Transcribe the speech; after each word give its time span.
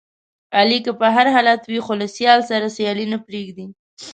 علي 0.57 0.77
که 0.85 0.91
په 0.99 1.07
هر 1.15 1.27
حالت 1.35 1.61
وي، 1.65 1.79
خو 1.85 1.93
له 2.01 2.07
سیال 2.15 2.39
سره 2.51 2.67
سیالي 2.77 3.05
نه 3.13 3.17
پرېږدي. 3.25 3.65